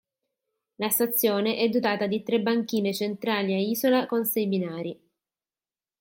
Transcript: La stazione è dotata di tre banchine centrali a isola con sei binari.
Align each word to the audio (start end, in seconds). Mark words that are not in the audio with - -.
La 0.77 0.89
stazione 0.89 1.57
è 1.57 1.69
dotata 1.69 2.07
di 2.07 2.23
tre 2.23 2.41
banchine 2.41 2.91
centrali 2.91 3.53
a 3.53 3.57
isola 3.59 4.07
con 4.07 4.25
sei 4.25 4.47
binari. 4.47 4.99